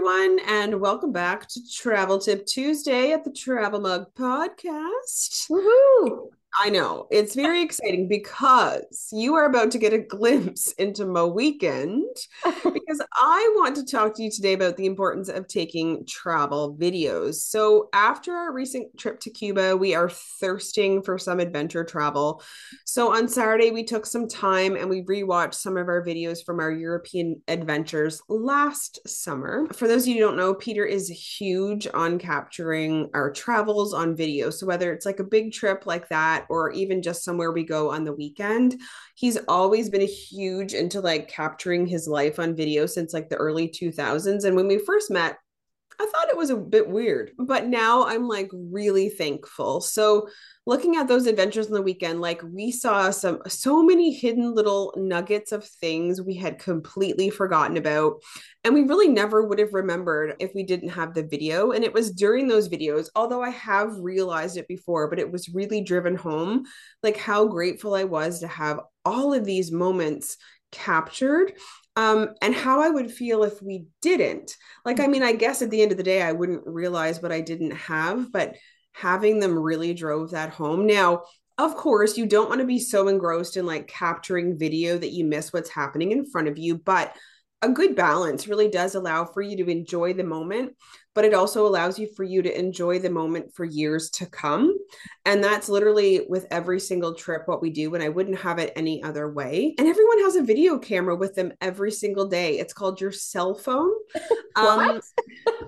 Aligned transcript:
everyone, 0.00 0.38
and 0.46 0.80
welcome 0.80 1.12
back 1.12 1.46
to 1.46 1.60
Travel 1.70 2.18
Tip 2.18 2.46
Tuesday 2.46 3.12
at 3.12 3.22
the 3.22 3.30
Travel 3.30 3.80
Mug 3.80 4.06
Podcast. 4.14 5.46
Woohoo! 5.50 6.28
I 6.58 6.68
know 6.68 7.06
it's 7.10 7.34
very 7.34 7.62
exciting 7.62 8.08
because 8.08 9.08
you 9.12 9.34
are 9.34 9.46
about 9.46 9.70
to 9.72 9.78
get 9.78 9.92
a 9.92 9.98
glimpse 9.98 10.72
into 10.72 11.06
my 11.06 11.24
weekend 11.24 12.04
because 12.44 13.00
I 13.14 13.52
want 13.56 13.76
to 13.76 13.84
talk 13.84 14.14
to 14.16 14.22
you 14.22 14.30
today 14.30 14.54
about 14.54 14.76
the 14.76 14.86
importance 14.86 15.28
of 15.28 15.46
taking 15.46 16.04
travel 16.06 16.76
videos. 16.78 17.34
So, 17.36 17.88
after 17.92 18.34
our 18.34 18.52
recent 18.52 18.98
trip 18.98 19.20
to 19.20 19.30
Cuba, 19.30 19.76
we 19.76 19.94
are 19.94 20.10
thirsting 20.10 21.02
for 21.02 21.18
some 21.18 21.38
adventure 21.38 21.84
travel. 21.84 22.42
So, 22.84 23.14
on 23.14 23.28
Saturday, 23.28 23.70
we 23.70 23.84
took 23.84 24.04
some 24.04 24.28
time 24.28 24.76
and 24.76 24.90
we 24.90 25.02
rewatched 25.02 25.54
some 25.54 25.76
of 25.76 25.88
our 25.88 26.04
videos 26.04 26.44
from 26.44 26.58
our 26.58 26.72
European 26.72 27.40
adventures 27.46 28.20
last 28.28 28.98
summer. 29.08 29.66
For 29.72 29.86
those 29.86 30.02
of 30.02 30.08
you 30.08 30.14
who 30.14 30.20
don't 30.20 30.36
know, 30.36 30.54
Peter 30.54 30.84
is 30.84 31.08
huge 31.08 31.86
on 31.94 32.18
capturing 32.18 33.08
our 33.14 33.30
travels 33.30 33.94
on 33.94 34.16
video. 34.16 34.50
So, 34.50 34.66
whether 34.66 34.92
it's 34.92 35.06
like 35.06 35.20
a 35.20 35.24
big 35.24 35.52
trip 35.52 35.86
like 35.86 36.08
that, 36.08 36.39
that 36.40 36.46
or 36.48 36.70
even 36.72 37.02
just 37.02 37.24
somewhere 37.24 37.52
we 37.52 37.64
go 37.64 37.90
on 37.90 38.04
the 38.04 38.12
weekend. 38.12 38.80
He's 39.14 39.38
always 39.48 39.88
been 39.88 40.02
a 40.02 40.06
huge 40.06 40.74
into 40.74 41.00
like 41.00 41.28
capturing 41.28 41.86
his 41.86 42.08
life 42.08 42.38
on 42.38 42.56
video 42.56 42.86
since 42.86 43.12
like 43.12 43.28
the 43.28 43.36
early 43.36 43.68
2000s. 43.68 44.44
And 44.44 44.56
when 44.56 44.68
we 44.68 44.78
first 44.78 45.10
met, 45.10 45.36
I 46.00 46.06
thought 46.06 46.30
it 46.30 46.36
was 46.36 46.48
a 46.48 46.56
bit 46.56 46.88
weird, 46.88 47.32
but 47.36 47.66
now 47.66 48.06
I'm 48.06 48.26
like 48.26 48.48
really 48.54 49.10
thankful. 49.10 49.82
So, 49.82 50.28
looking 50.64 50.96
at 50.96 51.08
those 51.08 51.26
adventures 51.26 51.66
on 51.66 51.74
the 51.74 51.82
weekend, 51.82 52.22
like 52.22 52.40
we 52.42 52.72
saw 52.72 53.10
some 53.10 53.42
so 53.46 53.82
many 53.82 54.10
hidden 54.10 54.54
little 54.54 54.94
nuggets 54.96 55.52
of 55.52 55.66
things 55.66 56.22
we 56.22 56.36
had 56.36 56.58
completely 56.58 57.28
forgotten 57.28 57.76
about. 57.76 58.14
And 58.64 58.72
we 58.72 58.82
really 58.82 59.08
never 59.08 59.46
would 59.46 59.58
have 59.58 59.74
remembered 59.74 60.36
if 60.40 60.52
we 60.54 60.62
didn't 60.62 60.88
have 60.88 61.12
the 61.12 61.26
video. 61.26 61.72
And 61.72 61.84
it 61.84 61.92
was 61.92 62.12
during 62.12 62.48
those 62.48 62.70
videos, 62.70 63.08
although 63.14 63.42
I 63.42 63.50
have 63.50 63.90
realized 63.98 64.56
it 64.56 64.68
before, 64.68 65.10
but 65.10 65.18
it 65.18 65.30
was 65.30 65.50
really 65.50 65.82
driven 65.82 66.16
home 66.16 66.64
like 67.02 67.18
how 67.18 67.46
grateful 67.46 67.94
I 67.94 68.04
was 68.04 68.40
to 68.40 68.48
have 68.48 68.80
all 69.04 69.34
of 69.34 69.44
these 69.44 69.70
moments 69.70 70.38
captured 70.72 71.52
um, 71.96 72.34
and 72.40 72.54
how 72.54 72.80
I 72.80 72.88
would 72.88 73.10
feel 73.10 73.42
if 73.44 73.60
we 73.62 73.86
didn't. 74.00 74.56
Like, 74.84 75.00
I 75.00 75.06
mean, 75.06 75.22
I 75.22 75.32
guess 75.32 75.62
at 75.62 75.70
the 75.70 75.82
end 75.82 75.92
of 75.92 75.98
the 75.98 76.04
day, 76.04 76.22
I 76.22 76.32
wouldn't 76.32 76.66
realize 76.66 77.20
what 77.20 77.32
I 77.32 77.40
didn't 77.40 77.72
have, 77.72 78.32
but 78.32 78.56
having 78.92 79.40
them 79.40 79.58
really 79.58 79.94
drove 79.94 80.30
that 80.30 80.50
home. 80.50 80.86
Now, 80.86 81.22
of 81.58 81.76
course, 81.76 82.16
you 82.16 82.26
don't 82.26 82.48
want 82.48 82.60
to 82.60 82.66
be 82.66 82.78
so 82.78 83.08
engrossed 83.08 83.56
in 83.56 83.66
like 83.66 83.86
capturing 83.86 84.58
video 84.58 84.96
that 84.96 85.12
you 85.12 85.24
miss 85.24 85.52
what's 85.52 85.70
happening 85.70 86.12
in 86.12 86.24
front 86.24 86.48
of 86.48 86.58
you, 86.58 86.76
but 86.76 87.14
a 87.62 87.68
good 87.68 87.94
balance 87.94 88.48
really 88.48 88.68
does 88.68 88.94
allow 88.94 89.26
for 89.26 89.42
you 89.42 89.56
to 89.58 89.70
enjoy 89.70 90.14
the 90.14 90.24
moment 90.24 90.74
but 91.14 91.24
it 91.24 91.34
also 91.34 91.66
allows 91.66 91.98
you 91.98 92.08
for 92.14 92.24
you 92.24 92.42
to 92.42 92.58
enjoy 92.58 92.98
the 92.98 93.10
moment 93.10 93.52
for 93.52 93.64
years 93.64 94.10
to 94.10 94.26
come. 94.26 94.76
And 95.24 95.42
that's 95.42 95.68
literally 95.68 96.26
with 96.28 96.46
every 96.50 96.80
single 96.80 97.14
trip 97.14 97.42
what 97.46 97.60
we 97.60 97.70
do 97.70 97.94
and 97.94 98.02
i 98.02 98.08
wouldn't 98.08 98.38
have 98.38 98.58
it 98.58 98.72
any 98.76 99.02
other 99.02 99.30
way. 99.30 99.74
And 99.78 99.88
everyone 99.88 100.20
has 100.20 100.36
a 100.36 100.42
video 100.42 100.78
camera 100.78 101.16
with 101.16 101.34
them 101.34 101.52
every 101.60 101.92
single 101.92 102.26
day. 102.26 102.58
It's 102.58 102.72
called 102.72 103.00
your 103.00 103.12
cell 103.12 103.54
phone. 103.54 103.92
Um, 104.56 105.00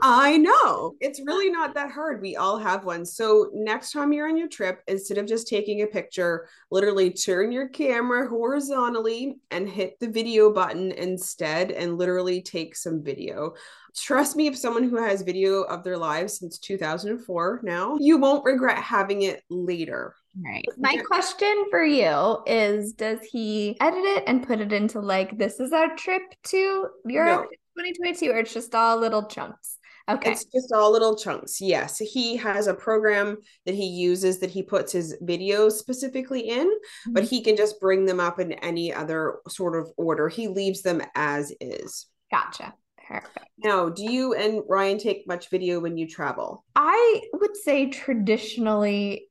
i 0.00 0.38
know. 0.38 0.94
It's 1.00 1.20
really 1.20 1.50
not 1.50 1.74
that 1.74 1.90
hard. 1.90 2.22
We 2.22 2.36
all 2.36 2.56
have 2.56 2.86
one. 2.86 3.04
So 3.04 3.50
next 3.52 3.92
time 3.92 4.10
you're 4.10 4.26
on 4.26 4.38
your 4.38 4.48
trip 4.48 4.82
instead 4.88 5.18
of 5.18 5.26
just 5.26 5.46
taking 5.46 5.82
a 5.82 5.86
picture 5.86 6.48
literally 6.70 7.10
turn 7.10 7.52
your 7.52 7.68
camera 7.68 8.26
horizontally 8.26 9.36
and 9.50 9.68
hit 9.68 9.98
the 10.00 10.08
video 10.08 10.50
button 10.50 10.92
instead 10.92 11.70
and 11.70 11.98
literally 11.98 12.40
take 12.40 12.74
some 12.74 13.02
video 13.02 13.54
Trust 13.96 14.36
me, 14.36 14.46
if 14.46 14.56
someone 14.56 14.84
who 14.84 14.96
has 14.96 15.22
video 15.22 15.62
of 15.62 15.84
their 15.84 15.96
lives 15.96 16.38
since 16.38 16.58
2004 16.58 17.60
now, 17.62 17.96
you 18.00 18.18
won't 18.18 18.44
regret 18.44 18.78
having 18.78 19.22
it 19.22 19.42
later. 19.50 20.14
Right. 20.44 20.64
My 20.78 20.96
question 20.96 21.64
for 21.70 21.82
you 21.82 22.38
is 22.46 22.92
Does 22.92 23.20
he 23.30 23.76
edit 23.80 24.04
it 24.04 24.24
and 24.26 24.46
put 24.46 24.60
it 24.60 24.72
into 24.72 25.00
like, 25.00 25.36
this 25.38 25.58
is 25.60 25.72
our 25.72 25.94
trip 25.96 26.22
to 26.44 26.88
Europe 27.04 27.48
no. 27.76 27.84
2022, 27.84 28.30
or 28.30 28.38
it's 28.38 28.54
just 28.54 28.74
all 28.74 28.98
little 28.98 29.26
chunks? 29.26 29.78
Okay. 30.08 30.32
It's 30.32 30.44
just 30.44 30.72
all 30.72 30.90
little 30.90 31.16
chunks. 31.16 31.60
Yes. 31.60 31.98
He 31.98 32.36
has 32.36 32.66
a 32.66 32.74
program 32.74 33.38
that 33.64 33.74
he 33.74 33.86
uses 33.86 34.40
that 34.40 34.50
he 34.50 34.62
puts 34.62 34.92
his 34.92 35.16
videos 35.22 35.72
specifically 35.72 36.48
in, 36.48 36.66
mm-hmm. 36.66 37.12
but 37.12 37.24
he 37.24 37.42
can 37.42 37.56
just 37.56 37.80
bring 37.80 38.06
them 38.06 38.18
up 38.18 38.40
in 38.40 38.52
any 38.54 38.92
other 38.92 39.38
sort 39.48 39.76
of 39.76 39.90
order. 39.96 40.28
He 40.28 40.48
leaves 40.48 40.82
them 40.82 41.00
as 41.14 41.52
is. 41.60 42.06
Gotcha. 42.30 42.74
Perfect. 43.10 43.48
Now, 43.58 43.88
do 43.88 44.04
you 44.04 44.34
and 44.34 44.62
Ryan 44.68 44.98
take 44.98 45.26
much 45.26 45.50
video 45.50 45.80
when 45.80 45.98
you 45.98 46.06
travel? 46.06 46.64
I 46.76 47.22
would 47.32 47.56
say 47.56 47.90
traditionally 47.90 49.26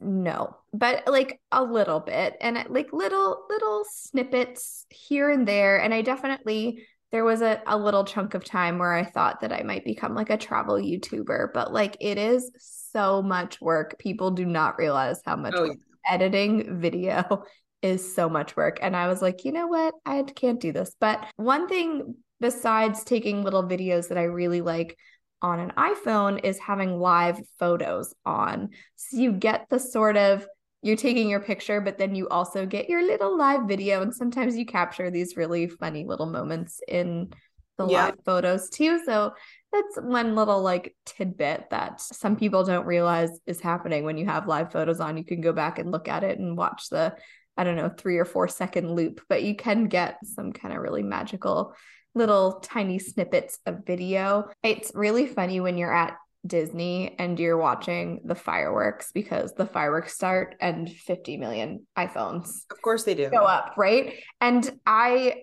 no, 0.00 0.56
but 0.74 1.06
like 1.06 1.40
a 1.50 1.62
little 1.62 2.00
bit 2.00 2.36
and 2.40 2.58
uh, 2.58 2.64
like 2.68 2.92
little 2.92 3.44
little 3.48 3.84
snippets 3.88 4.84
here 4.90 5.30
and 5.30 5.46
there 5.46 5.80
and 5.80 5.94
I 5.94 6.02
definitely 6.02 6.84
there 7.12 7.24
was 7.24 7.42
a, 7.42 7.62
a 7.66 7.76
little 7.76 8.04
chunk 8.04 8.34
of 8.34 8.44
time 8.44 8.78
where 8.78 8.92
I 8.92 9.04
thought 9.04 9.40
that 9.42 9.52
I 9.52 9.62
might 9.62 9.84
become 9.84 10.14
like 10.14 10.30
a 10.30 10.38
travel 10.38 10.76
YouTuber, 10.76 11.52
but 11.52 11.72
like 11.72 11.96
it 12.00 12.16
is 12.18 12.50
so 12.58 13.22
much 13.22 13.60
work. 13.60 13.98
People 13.98 14.30
do 14.30 14.46
not 14.46 14.78
realize 14.78 15.20
how 15.24 15.36
much 15.36 15.52
oh, 15.54 15.64
yeah. 15.64 15.72
editing 16.08 16.80
video 16.80 17.44
is 17.82 18.14
so 18.14 18.30
much 18.30 18.56
work. 18.56 18.78
And 18.80 18.96
I 18.96 19.08
was 19.08 19.20
like, 19.20 19.44
you 19.44 19.52
know 19.52 19.66
what? 19.66 19.92
I 20.06 20.22
can't 20.22 20.58
do 20.58 20.72
this. 20.72 20.96
But 20.98 21.26
one 21.36 21.68
thing 21.68 22.14
besides 22.42 23.04
taking 23.04 23.42
little 23.42 23.62
videos 23.62 24.08
that 24.08 24.18
I 24.18 24.24
really 24.24 24.60
like 24.60 24.98
on 25.40 25.60
an 25.60 25.72
iPhone 25.78 26.44
is 26.44 26.58
having 26.58 26.98
live 26.98 27.40
photos 27.58 28.12
on. 28.26 28.70
So 28.96 29.16
you 29.16 29.32
get 29.32 29.68
the 29.70 29.78
sort 29.78 30.16
of 30.16 30.46
you're 30.82 30.96
taking 30.96 31.30
your 31.30 31.40
picture, 31.40 31.80
but 31.80 31.96
then 31.96 32.16
you 32.16 32.28
also 32.28 32.66
get 32.66 32.88
your 32.88 33.02
little 33.06 33.38
live 33.38 33.68
video. 33.68 34.02
And 34.02 34.12
sometimes 34.12 34.56
you 34.56 34.66
capture 34.66 35.10
these 35.10 35.36
really 35.36 35.68
funny 35.68 36.04
little 36.04 36.26
moments 36.26 36.80
in 36.88 37.32
the 37.78 37.86
yeah. 37.86 38.06
live 38.06 38.16
photos 38.24 38.68
too. 38.68 39.00
So 39.06 39.32
that's 39.72 39.96
one 40.00 40.34
little 40.34 40.60
like 40.60 40.94
tidbit 41.06 41.70
that 41.70 42.00
some 42.00 42.36
people 42.36 42.64
don't 42.64 42.86
realize 42.86 43.30
is 43.46 43.60
happening 43.60 44.04
when 44.04 44.18
you 44.18 44.26
have 44.26 44.48
live 44.48 44.72
photos 44.72 44.98
on. 44.98 45.16
You 45.16 45.24
can 45.24 45.40
go 45.40 45.52
back 45.52 45.78
and 45.78 45.92
look 45.92 46.08
at 46.08 46.24
it 46.24 46.40
and 46.40 46.56
watch 46.56 46.88
the, 46.90 47.14
I 47.56 47.64
don't 47.64 47.76
know, 47.76 47.90
three 47.90 48.18
or 48.18 48.24
four 48.24 48.48
second 48.48 48.94
loop, 48.94 49.20
but 49.28 49.42
you 49.42 49.54
can 49.54 49.88
get 49.88 50.18
some 50.24 50.52
kind 50.52 50.74
of 50.74 50.80
really 50.80 51.02
magical 51.02 51.74
little 52.14 52.60
tiny 52.60 52.98
snippets 52.98 53.58
of 53.66 53.86
video. 53.86 54.48
It's 54.62 54.92
really 54.94 55.26
funny 55.26 55.60
when 55.60 55.78
you're 55.78 55.94
at 55.94 56.16
Disney 56.46 57.14
and 57.18 57.38
you're 57.38 57.56
watching 57.56 58.20
the 58.24 58.34
fireworks 58.34 59.12
because 59.12 59.54
the 59.54 59.66
fireworks 59.66 60.14
start 60.14 60.56
and 60.60 60.90
50 60.90 61.36
million 61.36 61.86
iPhones. 61.96 62.48
Of 62.70 62.82
course 62.82 63.04
they 63.04 63.14
do. 63.14 63.30
Go 63.30 63.44
up, 63.44 63.74
right? 63.76 64.14
And 64.40 64.68
I 64.84 65.42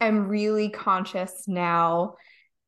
am 0.00 0.28
really 0.28 0.70
conscious 0.70 1.44
now 1.46 2.16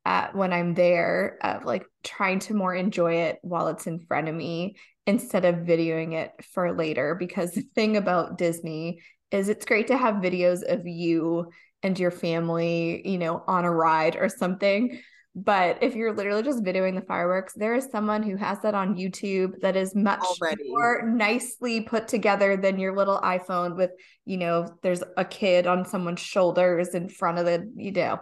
at 0.05 0.35
when 0.35 0.53
I'm 0.53 0.75
there 0.75 1.39
of 1.43 1.65
like 1.65 1.85
trying 2.03 2.41
to 2.41 2.55
more 2.55 2.75
enjoy 2.75 3.15
it 3.15 3.39
while 3.43 3.69
it's 3.69 3.87
in 3.87 4.01
front 4.01 4.29
of 4.29 4.35
me 4.35 4.77
instead 5.07 5.45
of 5.45 5.57
videoing 5.57 6.15
it 6.15 6.33
for 6.53 6.77
later 6.77 7.15
because 7.15 7.53
the 7.53 7.63
thing 7.75 7.97
about 7.97 8.39
Disney 8.39 9.01
is 9.31 9.49
it's 9.49 9.65
great 9.65 9.89
to 9.89 9.97
have 9.97 10.17
videos 10.17 10.63
of 10.63 10.87
you 10.87 11.51
and 11.83 11.99
your 11.99 12.11
family, 12.11 13.07
you 13.09 13.19
know, 13.19 13.43
on 13.47 13.65
a 13.65 13.71
ride 13.71 14.17
or 14.17 14.29
something. 14.29 15.01
But 15.35 15.83
if 15.83 15.95
you're 15.95 16.15
literally 16.15 16.43
just 16.43 16.63
videoing 16.63 16.95
the 16.95 17.07
fireworks, 17.07 17.55
there 17.55 17.75
is 17.75 17.89
someone 17.91 18.23
who 18.23 18.37
has 18.37 18.61
that 18.61 18.75
on 18.75 18.97
YouTube 18.97 19.61
that 19.61 19.77
is 19.77 19.95
much 19.95 20.21
Already. 20.21 20.65
more 20.69 21.03
nicely 21.11 21.81
put 21.81 22.07
together 22.07 22.57
than 22.57 22.79
your 22.79 22.95
little 22.95 23.19
iPhone 23.19 23.75
with, 23.75 23.93
you 24.27 24.37
know, 24.37 24.69
there's 24.83 25.03
a 25.17 25.25
kid 25.25 25.67
on 25.67 25.87
someone's 25.87 26.21
shoulders 26.21 26.95
in 26.95 27.09
front 27.09 27.39
of 27.39 27.47
the, 27.47 27.67
you 27.77 27.93
know. 27.93 28.21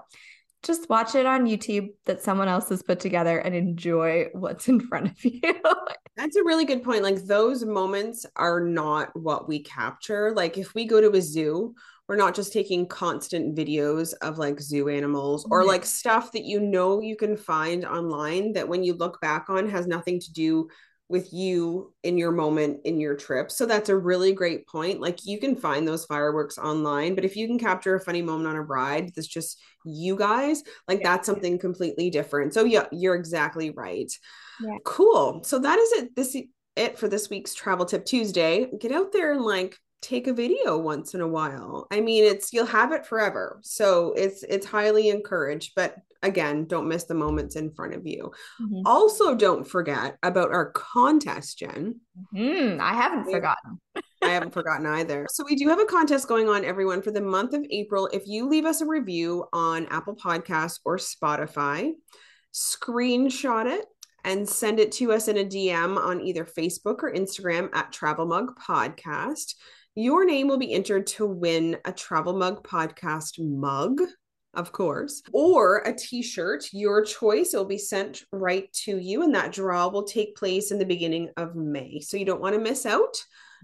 Just 0.62 0.88
watch 0.88 1.14
it 1.14 1.26
on 1.26 1.46
YouTube 1.46 1.88
that 2.04 2.22
someone 2.22 2.46
else 2.46 2.68
has 2.68 2.82
put 2.82 3.00
together 3.00 3.38
and 3.38 3.54
enjoy 3.54 4.26
what's 4.32 4.68
in 4.68 4.78
front 4.78 5.08
of 5.08 5.24
you. 5.24 5.40
That's 6.16 6.36
a 6.36 6.44
really 6.44 6.64
good 6.64 6.82
point. 6.82 7.02
Like 7.02 7.22
those 7.24 7.64
moments 7.64 8.26
are 8.36 8.60
not 8.60 9.14
what 9.18 9.48
we 9.48 9.62
capture. 9.62 10.32
Like 10.32 10.58
if 10.58 10.74
we 10.74 10.84
go 10.84 11.00
to 11.00 11.16
a 11.16 11.22
zoo 11.22 11.74
we're 12.10 12.16
not 12.16 12.34
just 12.34 12.52
taking 12.52 12.88
constant 12.88 13.56
videos 13.56 14.14
of 14.20 14.36
like 14.36 14.60
zoo 14.60 14.88
animals 14.88 15.46
or 15.48 15.64
like 15.64 15.84
stuff 15.84 16.32
that 16.32 16.44
you 16.44 16.58
know 16.58 17.00
you 17.00 17.14
can 17.14 17.36
find 17.36 17.84
online 17.84 18.52
that 18.52 18.68
when 18.68 18.82
you 18.82 18.94
look 18.94 19.20
back 19.20 19.48
on 19.48 19.68
has 19.68 19.86
nothing 19.86 20.18
to 20.18 20.32
do 20.32 20.68
with 21.10 21.32
you 21.32 21.92
in 22.04 22.16
your 22.16 22.30
moment 22.30 22.78
in 22.84 23.00
your 23.00 23.16
trip. 23.16 23.50
So 23.50 23.66
that's 23.66 23.88
a 23.88 23.96
really 23.96 24.32
great 24.32 24.66
point. 24.68 25.00
Like 25.00 25.26
you 25.26 25.40
can 25.40 25.56
find 25.56 25.86
those 25.86 26.04
fireworks 26.04 26.56
online, 26.56 27.16
but 27.16 27.24
if 27.24 27.36
you 27.36 27.48
can 27.48 27.58
capture 27.58 27.96
a 27.96 28.00
funny 28.00 28.22
moment 28.22 28.48
on 28.48 28.54
a 28.54 28.62
ride 28.62 29.10
that's 29.14 29.26
just 29.26 29.60
you 29.84 30.14
guys, 30.14 30.62
like 30.86 31.00
yeah. 31.00 31.10
that's 31.10 31.26
something 31.26 31.58
completely 31.58 32.10
different. 32.10 32.54
So 32.54 32.64
yeah, 32.64 32.86
you're 32.92 33.16
exactly 33.16 33.70
right. 33.70 34.10
Yeah. 34.62 34.76
Cool. 34.84 35.42
So 35.42 35.58
that 35.58 35.78
is 35.80 35.92
it 35.92 36.14
this 36.14 36.36
it 36.76 36.96
for 36.96 37.08
this 37.08 37.28
week's 37.28 37.54
travel 37.54 37.86
tip 37.86 38.04
Tuesday. 38.04 38.70
Get 38.78 38.92
out 38.92 39.12
there 39.12 39.32
and 39.32 39.42
like 39.42 39.76
take 40.00 40.28
a 40.28 40.32
video 40.32 40.78
once 40.78 41.14
in 41.14 41.20
a 41.20 41.28
while. 41.28 41.88
I 41.90 42.00
mean, 42.00 42.22
it's 42.22 42.52
you'll 42.52 42.66
have 42.66 42.92
it 42.92 43.04
forever. 43.04 43.58
So 43.64 44.14
it's 44.16 44.44
it's 44.44 44.66
highly 44.66 45.08
encouraged, 45.08 45.72
but 45.74 45.96
again, 46.22 46.66
don't 46.66 46.88
miss 46.88 47.04
the 47.04 47.14
moments 47.14 47.56
in 47.56 47.70
front 47.72 47.94
of 47.94 48.06
you. 48.06 48.30
Mhm. 48.60 48.82
Also, 48.84 49.34
don't 49.34 49.64
forget 49.64 50.16
about 50.22 50.50
our 50.52 50.70
contest, 50.72 51.58
Jenn. 51.58 52.00
Mhm, 52.34 52.78
I 52.80 52.92
haven't 52.94 53.26
We- 53.26 53.32
forgotten. 53.32 53.80
I 54.22 54.28
haven't 54.28 54.52
forgotten 54.52 54.84
either. 54.86 55.26
So 55.30 55.44
we 55.44 55.56
do 55.56 55.68
have 55.68 55.80
a 55.80 55.86
contest 55.86 56.28
going 56.28 56.48
on, 56.48 56.64
everyone, 56.64 57.00
for 57.00 57.10
the 57.10 57.22
month 57.22 57.54
of 57.54 57.64
April. 57.70 58.08
If 58.12 58.26
you 58.26 58.46
leave 58.48 58.66
us 58.66 58.80
a 58.82 58.86
review 58.86 59.46
on 59.52 59.86
Apple 59.86 60.14
Podcasts 60.14 60.78
or 60.84 60.98
Spotify, 60.98 61.92
screenshot 62.52 63.66
it 63.72 63.86
and 64.24 64.46
send 64.46 64.78
it 64.78 64.92
to 64.92 65.12
us 65.12 65.28
in 65.28 65.38
a 65.38 65.44
DM 65.44 65.96
on 65.96 66.20
either 66.20 66.44
Facebook 66.44 67.02
or 67.02 67.12
Instagram 67.12 67.70
at 67.74 67.92
Travel 67.92 68.26
Mug 68.26 68.58
Podcast. 68.60 69.54
Your 69.94 70.24
name 70.26 70.46
will 70.48 70.58
be 70.58 70.72
entered 70.72 71.06
to 71.08 71.26
win 71.26 71.78
a 71.84 71.92
Travel 71.92 72.36
Mug 72.36 72.62
Podcast 72.66 73.34
mug, 73.38 74.00
of 74.54 74.72
course, 74.72 75.22
or 75.32 75.78
a 75.78 75.94
t-shirt, 75.94 76.68
your 76.72 77.04
choice. 77.04 77.54
It 77.54 77.56
will 77.56 77.64
be 77.64 77.78
sent 77.78 78.24
right 78.32 78.72
to 78.84 78.98
you, 78.98 79.22
and 79.22 79.34
that 79.34 79.52
draw 79.52 79.88
will 79.88 80.04
take 80.04 80.36
place 80.36 80.70
in 80.70 80.78
the 80.78 80.84
beginning 80.84 81.30
of 81.36 81.54
May. 81.54 82.00
So 82.00 82.16
you 82.16 82.24
don't 82.24 82.40
want 82.40 82.54
to 82.54 82.60
miss 82.60 82.86
out 82.86 83.14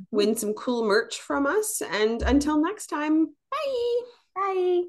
mm-hmm. 0.00 0.16
win 0.16 0.36
some 0.36 0.54
cool 0.54 0.84
merch 0.86 1.20
from 1.20 1.46
us. 1.46 1.82
And 1.82 2.22
until 2.22 2.60
next 2.62 2.86
time, 2.88 3.26
bye. 3.50 4.00
Bye. 4.34 4.82